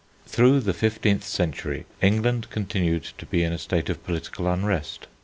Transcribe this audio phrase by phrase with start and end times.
[0.25, 5.05] Through the fifteenth century England continued to be in a state of political unrest.